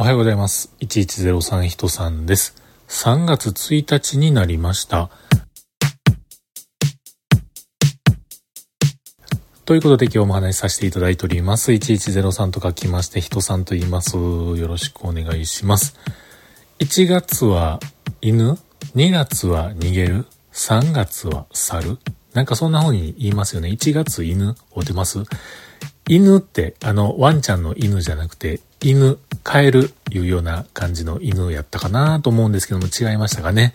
[0.00, 0.74] おはようございます。
[0.80, 2.56] 1103人さんです。
[2.88, 5.10] 3月1日になりました。
[9.66, 11.72] ということで今日もお話しさせていただいております。
[11.72, 14.16] 1103と書きまして、人さんと言います。
[14.16, 15.98] よろしくお願いします。
[16.78, 17.78] 1月は
[18.22, 18.56] 犬
[18.94, 21.98] ?2 月は逃げる ?3 月は猿
[22.32, 23.68] なんかそんな風に言いますよね。
[23.68, 25.18] 1月犬おてます
[26.10, 33.74] 犬って、あの、ワンちゃんの犬じゃなくて、犬、カエルいうような感じの犬やったかなと思うんですけども違いましたかね。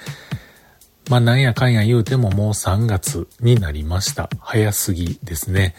[1.09, 4.29] まあなんやかんや言うてももう3月になりました。
[4.39, 5.75] 早すぎですね。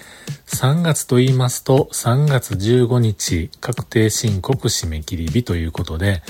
[0.46, 6.22] 3月と言いますと3月15日確定申告締め切り日ということで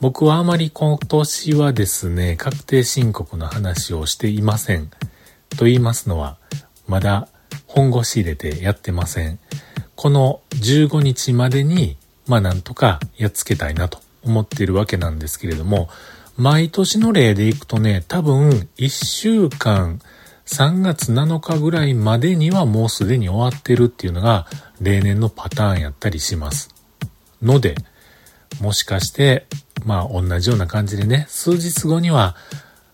[0.00, 4.90] 僕はあまり今年はですね確定申告の話をしていません。
[5.56, 6.36] と言いますのは
[6.86, 7.28] まだ
[7.66, 9.38] 本腰入れてやってません。
[10.00, 15.90] この15日までにまあなんとかやっつけたいなと思っているわけなんですけれども
[16.38, 20.00] 毎年の例でいくとね、多分1週間
[20.46, 24.46] 3月7日ぐらいまでにはもうすでに終わってるっていうのが
[24.80, 26.74] 例年のパターンやったりします。
[27.42, 27.74] ので、
[28.58, 29.48] もしかして、
[29.84, 32.36] まあ同じような感じでね、数日後には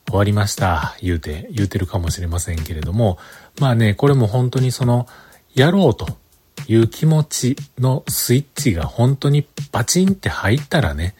[0.09, 3.17] 終わりました、言うて、言うてるかもしれませんけれども、
[3.61, 5.07] まあね、これも本当にその、
[5.55, 6.19] やろうと
[6.69, 11.15] いう気持ちのスイッチが本当にバチンって入ったらね、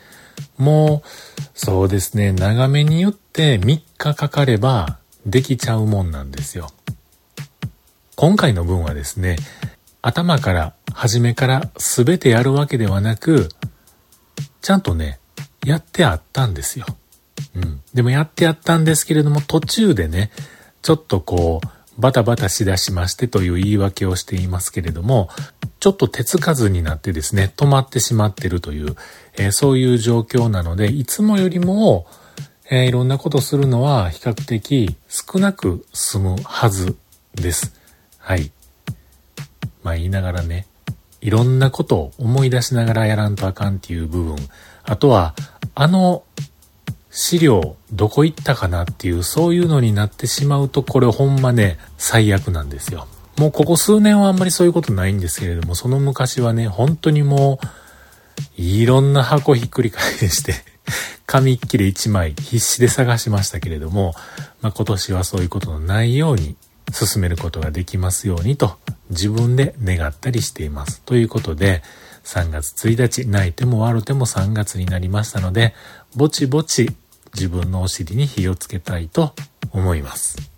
[0.59, 6.71] もう、そうですね、長めに言って3日かかればできちゃうもんなんですよ。
[8.17, 9.37] 今回の文はですね、
[10.03, 13.49] 頭から、初めから全てやるわけではなく、
[14.63, 15.19] ちゃんとね、
[15.65, 16.87] やってあったんですよ。
[17.55, 17.83] うん。
[17.93, 20.31] でもやってあったんですけれども、途中でね、
[20.81, 25.29] ちょっとこう、バタバタしだしましてという言い訳をしていますけれども、
[25.81, 28.97] ちょっと手つかずになってですね、止まってしまってるという、
[29.37, 32.07] えー、そういう状況なので、いつもよりも、
[32.71, 36.97] えー、いろんなことするのは比較的少なく済むはず
[37.35, 37.75] です。
[38.19, 38.51] はい。
[39.83, 40.67] まあ言いながらね、
[41.21, 44.37] いろんなことを思い出しながらやらんとあかんっていう部分、
[44.85, 45.35] あとは、
[45.75, 46.25] あの
[47.19, 53.09] 資料どこ行ったかなっていうそういうのになってしまうとこれほんまね最悪なんですよ。
[53.39, 57.59] もうここ数年はあんまりそういうことないんですけれどもその昔はね本当にも
[58.59, 60.55] ういろんな箱ひっくり返して
[61.25, 64.15] 紙っきり1枚必死で探しましたけれども、
[64.61, 66.55] まあ、今年はそういうことのないように
[66.93, 68.77] 進めることができますようにと
[69.09, 71.01] 自分で願ったりしています。
[71.07, 71.83] ということで
[72.25, 75.75] 3月1日泣いても悪ても3月になりましたので
[76.15, 76.91] ぼちぼち
[77.37, 79.35] 自分のお尻に火をつけたいと
[79.71, 80.56] 思います。